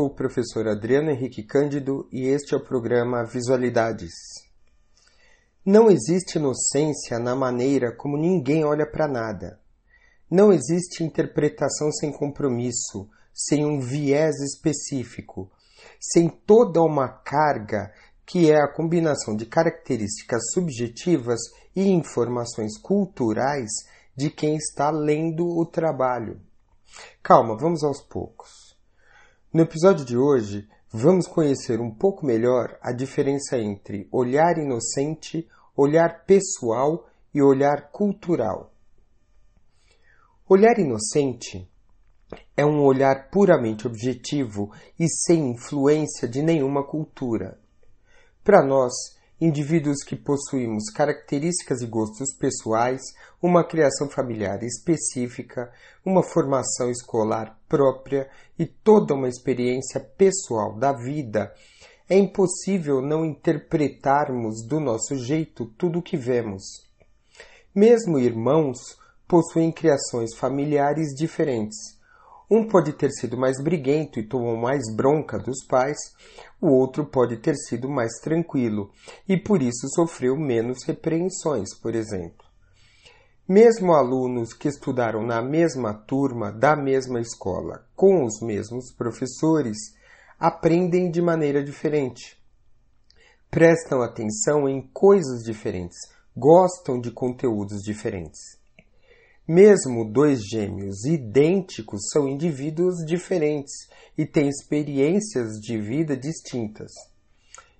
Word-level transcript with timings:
sou 0.00 0.06
o 0.06 0.14
professor 0.14 0.66
Adriano 0.66 1.10
Henrique 1.10 1.42
Cândido 1.42 2.08
e 2.10 2.26
este 2.26 2.54
é 2.54 2.56
o 2.56 2.64
programa 2.64 3.22
Visualidades. 3.22 4.14
Não 5.62 5.90
existe 5.90 6.38
inocência 6.38 7.18
na 7.18 7.36
maneira 7.36 7.94
como 7.94 8.16
ninguém 8.16 8.64
olha 8.64 8.90
para 8.90 9.06
nada. 9.06 9.60
Não 10.30 10.54
existe 10.54 11.04
interpretação 11.04 11.92
sem 11.92 12.10
compromisso, 12.10 13.10
sem 13.30 13.66
um 13.66 13.78
viés 13.78 14.36
específico, 14.40 15.50
sem 16.00 16.30
toda 16.30 16.80
uma 16.80 17.06
carga 17.06 17.92
que 18.24 18.50
é 18.50 18.56
a 18.56 18.72
combinação 18.72 19.36
de 19.36 19.44
características 19.44 20.40
subjetivas 20.54 21.40
e 21.76 21.90
informações 21.90 22.78
culturais 22.78 23.70
de 24.16 24.30
quem 24.30 24.56
está 24.56 24.90
lendo 24.90 25.46
o 25.46 25.66
trabalho. 25.66 26.40
Calma, 27.22 27.54
vamos 27.54 27.84
aos 27.84 28.00
poucos. 28.00 28.69
No 29.52 29.62
episódio 29.62 30.04
de 30.04 30.16
hoje, 30.16 30.68
vamos 30.92 31.26
conhecer 31.26 31.80
um 31.80 31.90
pouco 31.92 32.24
melhor 32.24 32.78
a 32.80 32.92
diferença 32.92 33.58
entre 33.58 34.08
olhar 34.12 34.56
inocente, 34.56 35.48
olhar 35.76 36.24
pessoal 36.24 37.08
e 37.34 37.42
olhar 37.42 37.90
cultural. 37.90 38.72
Olhar 40.48 40.78
inocente 40.78 41.68
é 42.56 42.64
um 42.64 42.80
olhar 42.84 43.28
puramente 43.28 43.88
objetivo 43.88 44.70
e 44.96 45.08
sem 45.08 45.50
influência 45.50 46.28
de 46.28 46.42
nenhuma 46.42 46.86
cultura. 46.86 47.58
Para 48.44 48.64
nós, 48.64 48.92
indivíduos 49.40 50.02
que 50.04 50.16
possuímos 50.16 50.90
características 50.92 51.80
e 51.80 51.86
gostos 51.86 52.34
pessoais, 52.36 53.00
uma 53.40 53.64
criação 53.64 54.08
familiar 54.08 54.62
específica, 54.62 55.72
uma 56.04 56.22
formação 56.22 56.90
escolar 56.90 57.58
própria 57.68 58.28
e 58.58 58.66
toda 58.66 59.14
uma 59.14 59.28
experiência 59.28 60.00
pessoal 60.00 60.78
da 60.78 60.92
vida, 60.92 61.54
é 62.08 62.18
impossível 62.18 63.00
não 63.00 63.24
interpretarmos 63.24 64.66
do 64.66 64.80
nosso 64.80 65.16
jeito 65.16 65.64
tudo 65.78 66.00
o 66.00 66.02
que 66.02 66.16
vemos. 66.16 66.64
Mesmo 67.74 68.18
irmãos 68.18 68.98
possuem 69.28 69.70
criações 69.70 70.34
familiares 70.34 71.14
diferentes 71.16 71.99
um 72.50 72.66
pode 72.66 72.92
ter 72.94 73.10
sido 73.12 73.38
mais 73.38 73.62
briguento 73.62 74.18
e 74.18 74.26
tomou 74.26 74.56
mais 74.56 74.82
bronca 74.92 75.38
dos 75.38 75.64
pais, 75.64 75.96
o 76.60 76.68
outro 76.68 77.06
pode 77.06 77.36
ter 77.36 77.54
sido 77.54 77.88
mais 77.88 78.12
tranquilo 78.20 78.90
e 79.28 79.36
por 79.36 79.62
isso 79.62 79.88
sofreu 79.94 80.36
menos 80.36 80.82
repreensões, 80.84 81.72
por 81.80 81.94
exemplo. 81.94 82.44
Mesmo 83.48 83.94
alunos 83.94 84.52
que 84.52 84.68
estudaram 84.68 85.24
na 85.24 85.40
mesma 85.40 85.94
turma, 85.94 86.52
da 86.52 86.76
mesma 86.76 87.20
escola, 87.20 87.84
com 87.94 88.24
os 88.24 88.40
mesmos 88.40 88.92
professores, 88.92 89.76
aprendem 90.38 91.10
de 91.10 91.20
maneira 91.22 91.62
diferente. 91.62 92.40
Prestam 93.50 94.02
atenção 94.02 94.68
em 94.68 94.88
coisas 94.92 95.42
diferentes, 95.42 95.98
gostam 96.36 97.00
de 97.00 97.10
conteúdos 97.10 97.82
diferentes. 97.82 98.59
Mesmo 99.52 100.04
dois 100.04 100.44
gêmeos 100.46 101.04
idênticos 101.04 102.02
são 102.12 102.28
indivíduos 102.28 103.04
diferentes 103.04 103.72
e 104.16 104.24
têm 104.24 104.48
experiências 104.48 105.58
de 105.60 105.76
vida 105.76 106.16
distintas. 106.16 106.92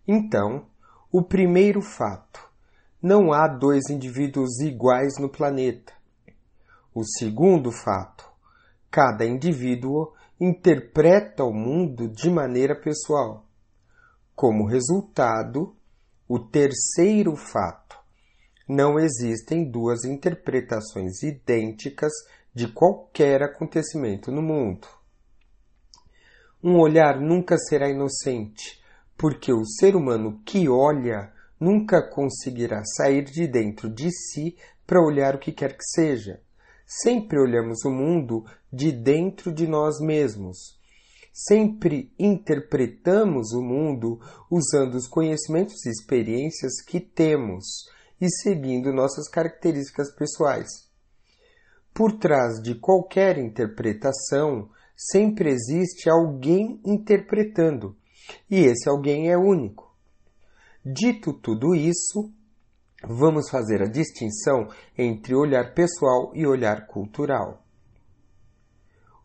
Então, 0.04 0.66
o 1.12 1.22
primeiro 1.22 1.80
fato: 1.80 2.41
não 3.00 3.32
há 3.32 3.47
dois 3.47 3.88
indivíduos 3.88 4.58
iguais 4.58 5.16
no 5.20 5.28
planeta. 5.28 5.92
O 6.92 7.04
segundo 7.04 7.70
fato: 7.70 8.28
cada 8.91 9.25
indivíduo 9.25 10.12
interpreta 10.41 11.44
o 11.44 11.54
mundo 11.54 12.08
de 12.08 12.28
maneira 12.31 12.75
pessoal. 12.75 13.47
Como 14.34 14.66
resultado, 14.66 15.76
o 16.26 16.37
terceiro 16.37 17.37
fato: 17.37 17.79
não 18.70 19.00
existem 19.00 19.69
duas 19.69 20.04
interpretações 20.04 21.25
idênticas 21.25 22.12
de 22.54 22.69
qualquer 22.69 23.42
acontecimento 23.42 24.31
no 24.31 24.41
mundo. 24.41 24.86
Um 26.62 26.78
olhar 26.78 27.20
nunca 27.20 27.58
será 27.58 27.91
inocente, 27.91 28.81
porque 29.19 29.53
o 29.53 29.64
ser 29.64 29.97
humano 29.97 30.41
que 30.47 30.69
olha 30.69 31.32
nunca 31.58 32.00
conseguirá 32.00 32.84
sair 32.97 33.25
de 33.25 33.48
dentro 33.48 33.91
de 33.91 34.08
si 34.12 34.56
para 34.87 35.04
olhar 35.04 35.34
o 35.34 35.41
que 35.41 35.50
quer 35.50 35.76
que 35.76 35.84
seja. 35.84 36.41
Sempre 36.87 37.41
olhamos 37.41 37.84
o 37.84 37.91
mundo 37.91 38.44
de 38.72 38.92
dentro 38.92 39.52
de 39.52 39.66
nós 39.66 39.98
mesmos. 39.98 40.78
Sempre 41.32 42.14
interpretamos 42.16 43.52
o 43.52 43.62
mundo 43.62 44.20
usando 44.48 44.94
os 44.94 45.08
conhecimentos 45.08 45.84
e 45.87 45.91
experiências 45.91 46.81
que 46.81 47.00
temos 47.00 47.91
e 48.20 48.28
seguindo 48.28 48.92
nossas 48.92 49.28
características 49.28 50.14
pessoais. 50.14 50.69
Por 51.94 52.19
trás 52.19 52.60
de 52.62 52.75
qualquer 52.75 53.38
interpretação, 53.38 54.69
sempre 54.97 55.50
existe 55.50 56.08
alguém 56.10 56.81
interpretando, 56.84 57.97
e 58.50 58.60
esse 58.60 58.88
alguém 58.88 59.31
é 59.31 59.36
único. 59.36 59.91
Dito 60.84 61.32
tudo 61.32 61.75
isso, 61.75 62.32
vamos 63.03 63.48
fazer 63.50 63.82
a 63.82 63.86
distinção 63.86 64.69
entre 64.97 65.34
olhar 65.34 65.75
pessoal 65.75 66.32
e 66.34 66.47
olhar 66.47 66.87
cultural. 66.87 67.64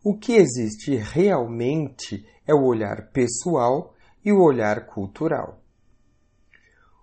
O 0.02 0.16
que 0.16 0.34
existe 0.34 0.96
realmente 0.96 2.26
é 2.46 2.54
o 2.54 2.64
olhar 2.64 3.10
pessoal 3.10 3.94
e 4.24 4.32
o 4.32 4.40
olhar 4.40 4.86
cultural. 4.86 5.60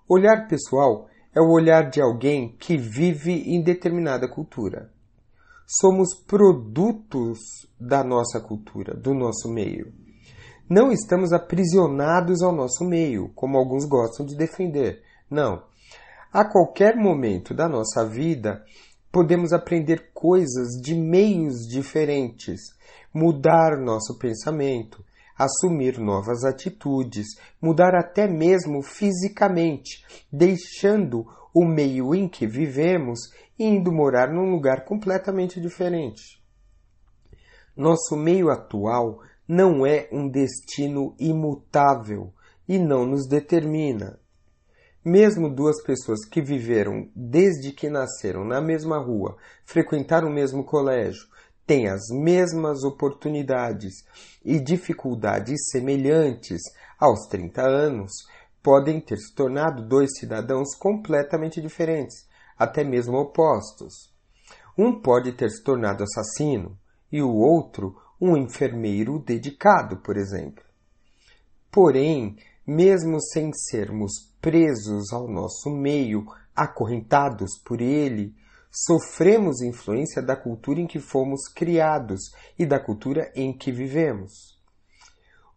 Olhar 0.08 0.48
pessoal 0.48 1.10
é 1.36 1.42
o 1.42 1.52
olhar 1.52 1.90
de 1.90 2.02
alguém 2.02 2.56
que 2.60 2.78
vive 2.78 3.32
em 3.32 3.62
determinada 3.62 4.28
cultura. 4.28 4.92
Somos 5.66 6.14
produtos 6.16 7.40
da 7.80 8.04
nossa 8.04 8.40
cultura, 8.40 8.94
do 8.96 9.14
nosso 9.14 9.52
meio. 9.52 9.92
Não 10.70 10.92
estamos 10.92 11.34
aprisionados 11.34 12.42
ao 12.42 12.54
nosso 12.54 12.86
meio, 12.86 13.30
como 13.36 13.58
alguns 13.58 13.86
gostam 13.86 14.26
de 14.26 14.36
defender. 14.36 15.02
Não. 15.30 15.64
A 16.32 16.46
qualquer 16.46 16.96
momento 16.96 17.54
da 17.54 17.68
nossa 17.68 18.06
vida, 18.06 18.64
podemos 19.12 19.54
aprender 19.54 20.12
coisas 20.14 20.70
de 20.82 20.96
meios 20.96 21.68
diferentes, 21.68 22.60
mudar 23.14 23.78
nosso 23.78 24.18
pensamento, 24.18 25.04
assumir 25.38 26.00
novas 26.00 26.44
atitudes, 26.44 27.28
mudar 27.62 27.96
até 27.96 28.28
mesmo 28.28 28.82
fisicamente, 28.82 30.04
deixando 30.32 31.26
o 31.54 31.66
meio 31.66 32.16
em 32.16 32.28
que 32.28 32.48
vivemos 32.48 33.20
e 33.58 33.66
indo 33.66 33.92
morar 33.92 34.32
num 34.32 34.50
lugar 34.50 34.86
completamente 34.86 35.62
diferente. 35.62 36.42
Nosso 37.76 38.16
meio 38.16 38.50
atual 38.50 39.20
não 39.48 39.86
é 39.86 40.08
um 40.12 40.30
destino 40.30 41.16
imutável 41.20 42.34
e 42.68 42.80
não 42.80 43.06
nos 43.06 43.28
determina. 43.28 44.20
Mesmo 45.04 45.54
duas 45.54 45.84
pessoas 45.84 46.24
que 46.24 46.42
viveram 46.42 47.10
desde 47.14 47.72
que 47.72 47.90
nasceram 47.90 48.46
na 48.46 48.62
mesma 48.62 48.98
rua, 48.98 49.36
frequentaram 49.66 50.30
o 50.30 50.34
mesmo 50.34 50.64
colégio, 50.64 51.28
têm 51.66 51.88
as 51.88 52.10
mesmas 52.12 52.84
oportunidades 52.84 53.94
e 54.44 54.60
dificuldades 54.60 55.70
semelhantes 55.72 56.62
aos 57.00 57.28
30 57.28 57.62
anos, 57.62 58.12
podem 58.62 59.00
ter 59.02 59.18
se 59.18 59.34
tornado 59.34 59.86
dois 59.88 60.18
cidadãos 60.18 60.76
completamente 60.76 61.62
diferentes, 61.62 62.28
até 62.58 62.84
mesmo 62.84 63.18
opostos. 63.18 64.14
Um 64.78 65.02
pode 65.02 65.34
ter 65.34 65.50
se 65.50 65.64
tornado 65.64 66.04
assassino 66.04 66.78
e 67.12 67.22
o 67.22 67.32
outro 67.34 67.96
um 68.20 68.38
enfermeiro 68.38 69.20
dedicado, 69.20 69.98
por 69.98 70.16
exemplo. 70.16 70.64
Porém, 71.70 72.38
mesmo 72.66 73.22
sem 73.22 73.52
sermos 73.54 74.14
presos 74.40 75.12
ao 75.12 75.28
nosso 75.28 75.70
meio, 75.70 76.26
acorrentados 76.56 77.60
por 77.66 77.82
ele, 77.82 78.34
sofremos 78.74 79.62
influência 79.62 80.22
da 80.22 80.36
cultura 80.36 80.82
em 80.82 80.88
que 80.88 81.00
fomos 81.00 81.48
criados 81.48 82.32
e 82.58 82.66
da 82.66 82.80
cultura 82.80 83.32
em 83.36 83.56
que 83.56 83.72
vivemos. 83.72 84.60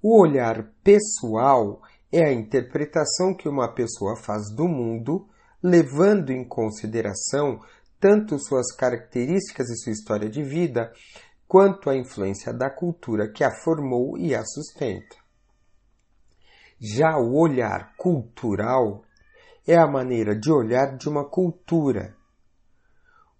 O 0.02 0.20
olhar 0.20 0.70
pessoal 0.84 1.80
é 2.12 2.22
a 2.24 2.32
interpretação 2.32 3.34
que 3.34 3.48
uma 3.48 3.72
pessoa 3.74 4.16
faz 4.16 4.54
do 4.54 4.68
mundo, 4.68 5.26
levando 5.62 6.30
em 6.30 6.46
consideração 6.46 7.60
tanto 7.98 8.38
suas 8.38 8.70
características 8.76 9.70
e 9.70 9.76
sua 9.78 9.92
história 9.92 10.28
de 10.28 10.42
vida, 10.42 10.92
quanto 11.48 11.88
a 11.88 11.96
influência 11.96 12.52
da 12.52 12.68
cultura 12.68 13.32
que 13.32 13.42
a 13.42 13.50
formou 13.50 14.18
e 14.18 14.34
a 14.34 14.44
sustenta. 14.44 15.16
Já 16.78 17.16
o 17.16 17.34
olhar 17.34 17.94
cultural 17.96 19.02
é 19.66 19.76
a 19.76 19.86
maneira 19.86 20.38
de 20.38 20.52
olhar 20.52 20.96
de 20.96 21.08
uma 21.08 21.24
cultura 21.24 22.14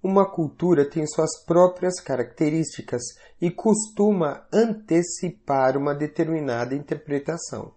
uma 0.07 0.25
cultura 0.25 0.89
tem 0.89 1.05
suas 1.05 1.45
próprias 1.45 2.01
características 2.01 3.03
e 3.41 3.51
costuma 3.51 4.47
antecipar 4.53 5.77
uma 5.77 5.93
determinada 5.93 6.77
interpretação. 6.77 7.75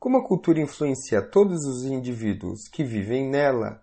Como 0.00 0.16
a 0.16 0.26
cultura 0.26 0.58
influencia 0.58 1.20
todos 1.20 1.66
os 1.66 1.84
indivíduos 1.84 2.66
que 2.72 2.82
vivem 2.82 3.28
nela, 3.28 3.82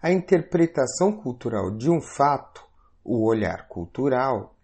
a 0.00 0.12
interpretação 0.12 1.10
cultural 1.10 1.72
de 1.76 1.90
um 1.90 2.00
fato, 2.00 2.64
o 3.04 3.26
olhar 3.26 3.66
cultural, 3.66 4.54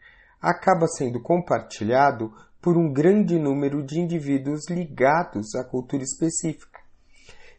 acaba 0.40 0.86
sendo 0.86 1.20
compartilhado 1.20 2.32
por 2.62 2.76
um 2.76 2.92
grande 2.92 3.36
número 3.36 3.82
de 3.82 3.98
indivíduos 3.98 4.68
ligados 4.70 5.56
à 5.56 5.64
cultura 5.64 6.04
específica. 6.04 6.78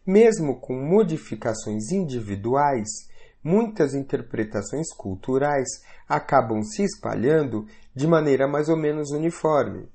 Mesmo 0.07 0.57
com 0.61 0.73
modificações 0.73 1.91
individuais, 1.91 3.09
muitas 3.43 3.93
interpretações 3.93 4.93
culturais 4.93 5.67
acabam 6.07 6.63
se 6.63 6.83
espalhando 6.83 7.65
de 7.95 8.07
maneira 8.07 8.47
mais 8.47 8.69
ou 8.69 8.77
menos 8.77 9.11
uniforme. 9.11 9.87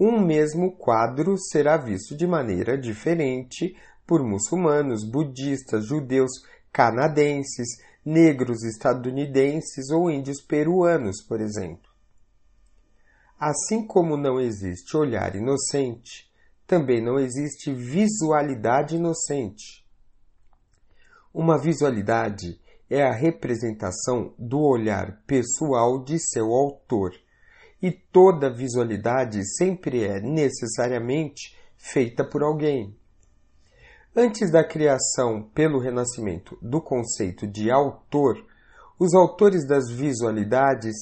Um 0.00 0.24
mesmo 0.24 0.76
quadro 0.76 1.36
será 1.36 1.76
visto 1.76 2.16
de 2.16 2.26
maneira 2.26 2.78
diferente 2.78 3.76
por 4.06 4.22
muçulmanos, 4.22 5.04
budistas, 5.04 5.86
judeus, 5.86 6.30
canadenses, 6.72 7.68
negros 8.04 8.62
estadunidenses 8.62 9.90
ou 9.90 10.10
índios 10.10 10.40
peruanos, 10.40 11.22
por 11.26 11.40
exemplo. 11.40 11.90
Assim 13.38 13.86
como 13.86 14.16
não 14.16 14.40
existe 14.40 14.96
olhar 14.96 15.36
inocente, 15.36 16.28
também 16.66 17.02
não 17.02 17.18
existe 17.18 17.72
visualidade 17.72 18.96
inocente. 18.96 19.84
Uma 21.32 21.58
visualidade 21.58 22.58
é 22.88 23.02
a 23.02 23.12
representação 23.12 24.32
do 24.38 24.60
olhar 24.60 25.20
pessoal 25.26 26.02
de 26.02 26.18
seu 26.18 26.54
autor, 26.54 27.12
e 27.82 27.92
toda 27.92 28.52
visualidade 28.52 29.40
sempre 29.56 30.04
é 30.04 30.20
necessariamente 30.20 31.56
feita 31.76 32.24
por 32.24 32.42
alguém. 32.42 32.96
Antes 34.16 34.50
da 34.50 34.64
criação 34.64 35.42
pelo 35.54 35.78
Renascimento 35.78 36.58
do 36.62 36.80
conceito 36.80 37.46
de 37.46 37.70
autor, 37.70 38.44
os 38.98 39.14
autores 39.14 39.66
das 39.66 39.90
visualidades 39.90 40.96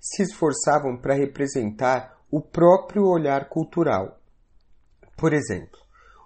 se 0.00 0.22
esforçavam 0.22 0.96
para 0.96 1.14
representar 1.14 2.16
o 2.30 2.40
próprio 2.40 3.06
olhar 3.06 3.48
cultural. 3.48 4.18
Por 5.16 5.32
exemplo, 5.34 5.78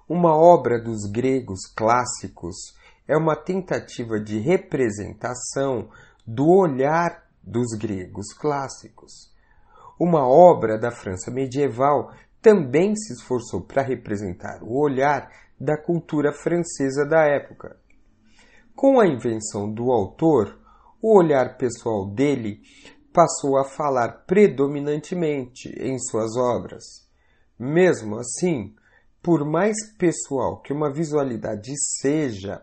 uma 0.08 0.36
obra 0.36 0.80
dos 0.80 1.10
gregos 1.10 1.60
clássicos 1.74 2.56
é 3.08 3.16
uma 3.16 3.34
tentativa 3.34 4.20
de 4.20 4.38
representação 4.38 5.88
do 6.26 6.46
olhar 6.46 7.26
dos 7.42 7.68
gregos 7.78 8.34
clássicos. 8.34 9.32
Uma 9.98 10.28
obra 10.28 10.78
da 10.78 10.90
França 10.90 11.30
medieval 11.30 12.12
também 12.42 12.94
se 12.94 13.14
esforçou 13.14 13.62
para 13.62 13.82
representar 13.82 14.62
o 14.62 14.78
olhar 14.78 15.30
da 15.58 15.76
cultura 15.76 16.32
francesa 16.32 17.04
da 17.04 17.24
época. 17.24 17.80
Com 18.76 19.00
a 19.00 19.06
invenção 19.08 19.72
do 19.72 19.90
autor, 19.90 20.56
o 21.02 21.16
olhar 21.16 21.56
pessoal 21.56 22.06
dele 22.06 22.60
passou 23.12 23.58
a 23.58 23.64
falar 23.64 24.24
predominantemente 24.26 25.68
em 25.80 25.98
suas 25.98 26.36
obras. 26.36 26.84
Mesmo 27.58 28.18
assim, 28.18 28.76
por 29.20 29.44
mais 29.44 29.74
pessoal 29.96 30.60
que 30.60 30.72
uma 30.72 30.92
visualidade 30.92 31.72
seja, 32.00 32.62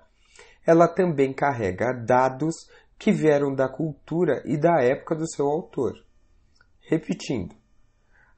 ela 0.65 0.87
também 0.87 1.33
carrega 1.33 1.93
dados 1.93 2.55
que 2.97 3.11
vieram 3.11 3.53
da 3.53 3.69
cultura 3.69 4.41
e 4.45 4.57
da 4.57 4.81
época 4.81 5.15
do 5.15 5.29
seu 5.29 5.45
autor. 5.47 5.93
Repetindo, 6.79 7.55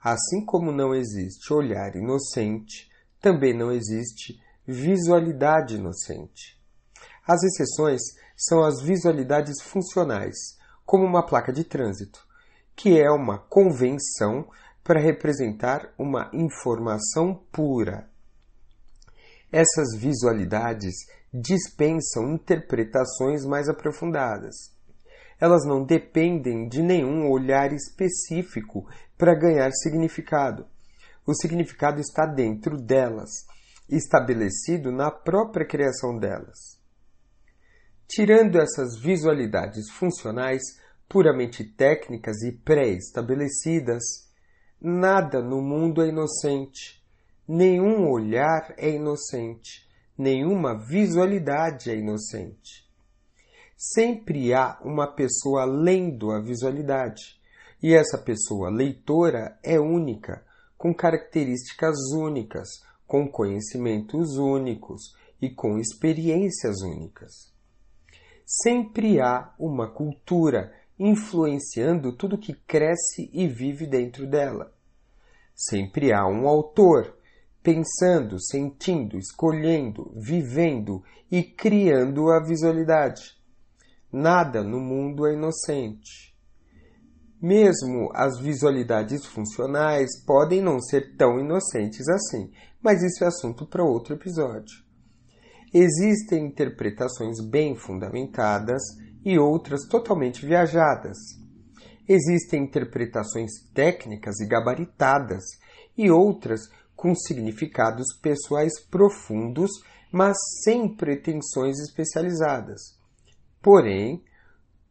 assim 0.01 0.43
como 0.45 0.71
não 0.71 0.93
existe 0.93 1.53
olhar 1.53 1.95
inocente, 1.95 2.89
também 3.19 3.53
não 3.53 3.71
existe 3.71 4.39
visualidade 4.65 5.75
inocente. 5.75 6.57
As 7.25 7.43
exceções 7.43 8.01
são 8.35 8.63
as 8.63 8.81
visualidades 8.81 9.61
funcionais, 9.61 10.35
como 10.85 11.05
uma 11.05 11.25
placa 11.25 11.51
de 11.51 11.63
trânsito, 11.63 12.25
que 12.75 12.99
é 12.99 13.09
uma 13.09 13.37
convenção 13.37 14.49
para 14.83 15.01
representar 15.01 15.93
uma 15.97 16.29
informação 16.33 17.35
pura. 17.51 18.09
Essas 19.51 19.97
visualidades 19.97 20.95
dispensam 21.33 22.33
interpretações 22.33 23.45
mais 23.45 23.67
aprofundadas. 23.67 24.55
Elas 25.39 25.65
não 25.65 25.83
dependem 25.83 26.67
de 26.67 26.81
nenhum 26.81 27.29
olhar 27.29 27.71
específico 27.71 28.87
para 29.17 29.35
ganhar 29.35 29.71
significado. 29.71 30.65
O 31.25 31.33
significado 31.33 31.99
está 31.99 32.25
dentro 32.25 32.77
delas 32.77 33.29
estabelecido 33.89 34.91
na 34.91 35.09
própria 35.09 35.65
criação 35.65 36.17
delas. 36.17 36.77
Tirando 38.07 38.59
essas 38.59 38.99
visualidades 38.99 39.89
funcionais 39.89 40.61
puramente 41.07 41.63
técnicas 41.63 42.41
e 42.41 42.51
pré-estabelecidas, 42.51 44.03
nada 44.81 45.41
no 45.41 45.61
mundo 45.61 46.01
é 46.01 46.09
inocente, 46.09 47.01
nenhum 47.47 48.09
olhar 48.09 48.73
é 48.77 48.89
inocente, 48.89 49.86
nenhuma 50.17 50.73
visualidade 50.73 51.91
é 51.91 51.95
inocente. 51.95 52.87
Sempre 53.77 54.53
há 54.53 54.79
uma 54.83 55.05
pessoa 55.05 55.63
lendo 55.65 56.31
a 56.31 56.41
visualidade, 56.41 57.39
e 57.81 57.93
essa 57.93 58.17
pessoa 58.17 58.69
leitora 58.69 59.59
é 59.63 59.79
única, 59.79 60.43
com 60.77 60.93
características 60.93 61.95
únicas, 62.11 62.67
com 63.05 63.27
conhecimentos 63.27 64.37
únicos 64.37 65.15
e 65.41 65.49
com 65.49 65.77
experiências 65.77 66.81
únicas. 66.81 67.53
Sempre 68.45 69.19
há 69.21 69.53
uma 69.59 69.87
cultura 69.87 70.73
influenciando 70.97 72.15
tudo 72.15 72.37
que 72.37 72.53
cresce 72.53 73.29
e 73.31 73.47
vive 73.47 73.85
dentro 73.85 74.25
dela. 74.25 74.73
Sempre 75.55 76.11
há 76.11 76.25
um 76.25 76.47
autor 76.47 77.16
pensando, 77.67 78.39
sentindo, 78.39 79.17
escolhendo, 79.17 80.09
vivendo 80.15 81.03
e 81.29 81.43
criando 81.43 82.31
a 82.31 82.41
visualidade. 82.41 83.35
Nada 84.09 84.63
no 84.63 84.79
mundo 84.79 85.27
é 85.27 85.33
inocente. 85.33 86.33
Mesmo 87.41 88.09
as 88.13 88.39
visualidades 88.39 89.25
funcionais 89.25 90.07
podem 90.25 90.61
não 90.61 90.79
ser 90.79 91.17
tão 91.17 91.41
inocentes 91.41 92.07
assim, 92.07 92.49
mas 92.81 93.03
isso 93.03 93.25
é 93.25 93.27
assunto 93.27 93.67
para 93.67 93.83
outro 93.83 94.13
episódio. 94.15 94.81
Existem 95.73 96.45
interpretações 96.45 97.41
bem 97.41 97.75
fundamentadas 97.75 98.81
e 99.25 99.37
outras 99.37 99.85
totalmente 99.89 100.45
viajadas. 100.45 101.17
Existem 102.07 102.63
interpretações 102.63 103.51
técnicas 103.73 104.39
e 104.39 104.47
gabaritadas 104.47 105.43
e 105.97 106.09
outras 106.09 106.61
com 106.97 107.13
significados 107.13 108.07
pessoais 108.21 108.83
profundos, 108.89 109.69
mas 110.11 110.35
sem 110.63 110.93
pretensões 110.93 111.79
especializadas. 111.79 112.97
Porém, 113.61 114.23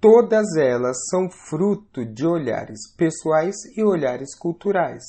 todas 0.01 0.57
elas 0.57 0.97
são 1.11 1.29
fruto 1.29 2.05
de 2.07 2.25
olhares 2.25 2.95
pessoais 2.97 3.57
e 3.77 3.83
olhares 3.83 4.39
culturais. 4.39 5.03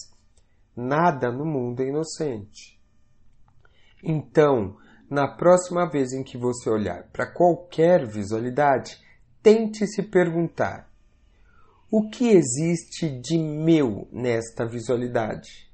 Nada 0.75 1.31
no 1.31 1.45
mundo 1.45 1.81
é 1.81 1.87
inocente. 1.87 2.81
Então, 4.03 4.75
na 5.09 5.27
próxima 5.27 5.89
vez 5.89 6.11
em 6.13 6.23
que 6.23 6.37
você 6.37 6.69
olhar 6.69 7.03
para 7.11 7.31
qualquer 7.31 8.07
visualidade, 8.07 8.97
tente 9.41 9.85
se 9.87 10.03
perguntar: 10.03 10.89
o 11.91 12.09
que 12.09 12.29
existe 12.29 13.09
de 13.19 13.37
meu 13.37 14.07
nesta 14.11 14.65
visualidade? 14.65 15.66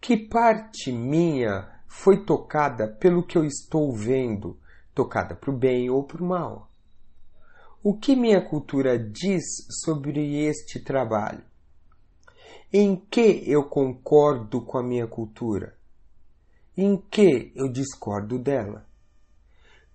Que 0.00 0.16
parte 0.16 0.92
minha 0.92 1.68
foi 1.86 2.24
tocada 2.24 2.88
pelo 2.88 3.26
que 3.26 3.36
eu 3.36 3.44
estou 3.44 3.92
vendo, 3.92 4.58
tocada 4.94 5.34
para 5.34 5.50
o 5.50 5.56
bem 5.56 5.90
ou 5.90 6.04
para 6.04 6.22
o 6.22 6.26
mal? 6.26 6.70
O 7.82 7.96
que 7.96 8.16
minha 8.16 8.40
cultura 8.40 8.98
diz 8.98 9.44
sobre 9.84 10.44
este 10.44 10.80
trabalho? 10.80 11.42
Em 12.72 12.96
que 12.96 13.42
eu 13.46 13.64
concordo 13.64 14.60
com 14.60 14.78
a 14.78 14.82
minha 14.82 15.06
cultura? 15.06 15.76
em 16.76 16.96
que 17.10 17.52
eu 17.56 17.72
discordo 17.72 18.38
dela. 18.38 18.86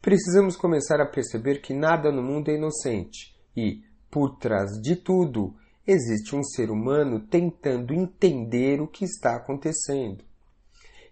Precisamos 0.01 0.55
começar 0.55 0.99
a 0.99 1.05
perceber 1.05 1.61
que 1.61 1.73
nada 1.73 2.11
no 2.11 2.23
mundo 2.23 2.49
é 2.49 2.55
inocente 2.55 3.35
e, 3.55 3.83
por 4.09 4.37
trás 4.37 4.81
de 4.81 4.95
tudo, 4.95 5.55
existe 5.85 6.35
um 6.35 6.43
ser 6.43 6.69
humano 6.69 7.19
tentando 7.19 7.93
entender 7.93 8.81
o 8.81 8.87
que 8.87 9.05
está 9.05 9.35
acontecendo. 9.35 10.23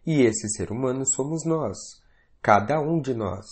E 0.06 0.22
esse 0.22 0.50
ser 0.50 0.72
humano 0.72 1.06
somos 1.06 1.46
nós, 1.46 1.78
cada 2.42 2.80
um 2.80 3.00
de 3.00 3.14
nós. 3.14 3.46